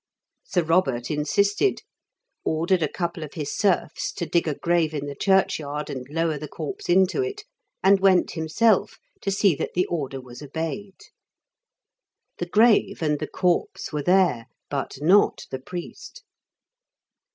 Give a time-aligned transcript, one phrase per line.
[0.43, 1.83] Sir Robert insisted,
[2.43, 6.39] ordered a couple of his serfs to dig a grave in the churchyard and lower
[6.39, 7.43] the corpse into it,
[7.83, 10.97] and went himself to see that the order was obeyed.
[12.39, 16.23] The grave and the corpse were there, but not the priest.